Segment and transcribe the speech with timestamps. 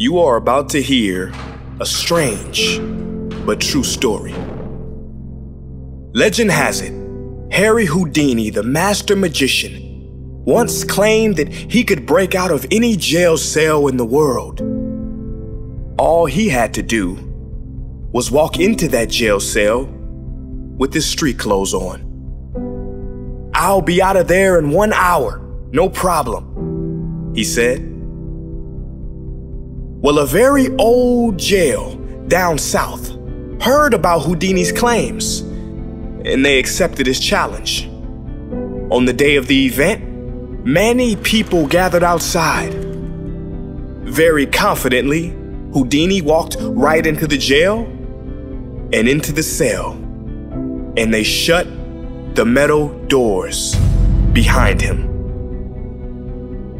[0.00, 1.32] You are about to hear
[1.80, 2.78] a strange
[3.44, 4.32] but true story.
[6.14, 6.92] Legend has it,
[7.50, 13.36] Harry Houdini, the master magician, once claimed that he could break out of any jail
[13.36, 14.60] cell in the world.
[15.98, 17.14] All he had to do
[18.12, 19.86] was walk into that jail cell
[20.76, 23.50] with his street clothes on.
[23.52, 25.40] I'll be out of there in one hour,
[25.72, 27.87] no problem, he said.
[30.00, 31.96] Well, a very old jail
[32.28, 33.08] down south
[33.60, 37.88] heard about Houdini's claims, and they accepted his challenge.
[38.92, 42.72] On the day of the event, many people gathered outside.
[44.04, 45.30] Very confidently,
[45.74, 47.80] Houdini walked right into the jail
[48.92, 49.94] and into the cell,
[50.96, 51.66] and they shut
[52.36, 53.74] the metal doors
[54.32, 55.08] behind him.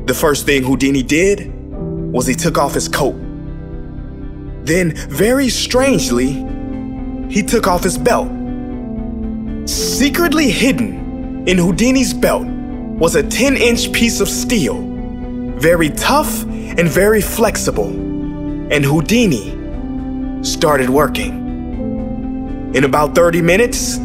[0.07, 1.58] The first thing Houdini did
[2.12, 3.15] was he took off his coat.
[4.65, 6.33] Then, very strangely,
[7.31, 8.28] he took off his belt.
[9.69, 14.81] Secretly hidden in Houdini's belt was a 10 inch piece of steel,
[15.59, 17.89] very tough and very flexible.
[18.70, 22.73] And Houdini started working.
[22.75, 23.98] In about 30 minutes,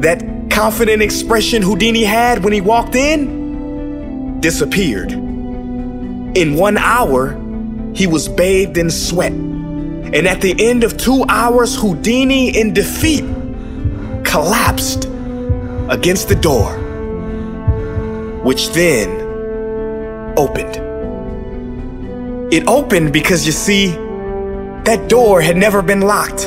[0.00, 5.27] that confident expression Houdini had when he walked in disappeared.
[6.34, 7.32] In one hour,
[7.94, 9.32] he was bathed in sweat.
[9.32, 13.24] And at the end of two hours, Houdini, in defeat,
[14.24, 15.06] collapsed
[15.88, 16.72] against the door,
[18.42, 19.08] which then
[20.36, 20.76] opened.
[22.52, 23.88] It opened because you see,
[24.84, 26.46] that door had never been locked.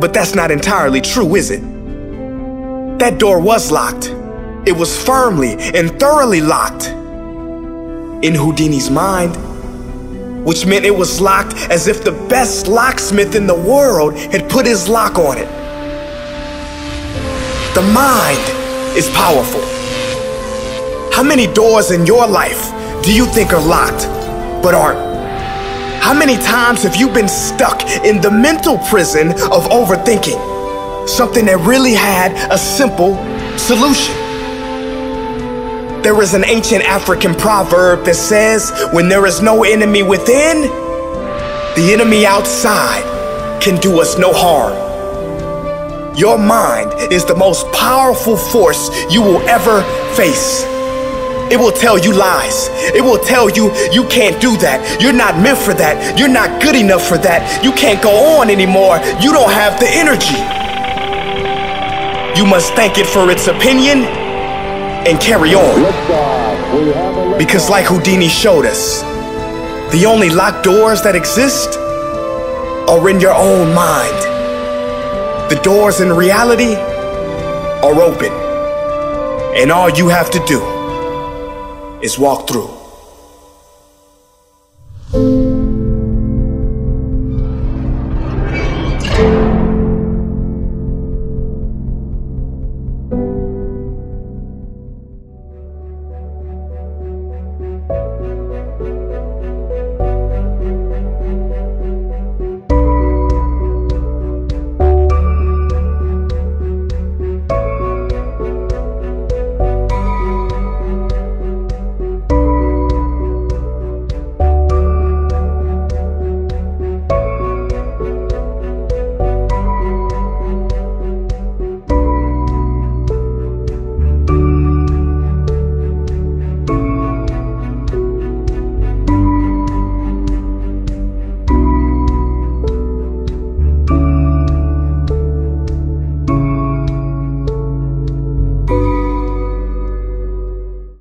[0.00, 1.60] But that's not entirely true, is it?
[2.98, 4.14] That door was locked.
[4.66, 6.94] It was firmly and thoroughly locked
[8.22, 9.36] in Houdini's mind,
[10.44, 14.66] which meant it was locked as if the best locksmith in the world had put
[14.66, 15.48] his lock on it.
[17.74, 19.60] The mind is powerful.
[21.12, 22.72] How many doors in your life
[23.04, 24.04] do you think are locked
[24.62, 24.98] but aren't?
[26.02, 31.08] How many times have you been stuck in the mental prison of overthinking?
[31.08, 33.14] Something that really had a simple
[33.58, 34.27] solution.
[36.02, 40.62] There is an ancient African proverb that says, when there is no enemy within,
[41.74, 43.02] the enemy outside
[43.60, 44.74] can do us no harm.
[46.16, 49.82] Your mind is the most powerful force you will ever
[50.14, 50.62] face.
[51.50, 52.68] It will tell you lies.
[52.94, 55.02] It will tell you you can't do that.
[55.02, 56.16] You're not meant for that.
[56.16, 57.64] You're not good enough for that.
[57.64, 58.98] You can't go on anymore.
[59.20, 60.38] You don't have the energy.
[62.38, 64.27] You must thank it for its opinion
[65.06, 67.38] and carry on.
[67.38, 69.02] Because, like Houdini showed us,
[69.92, 71.78] the only locked doors that exist
[72.88, 74.18] are in your own mind.
[75.50, 78.32] The doors in reality are open,
[79.56, 80.60] and all you have to do
[82.02, 82.77] is walk through.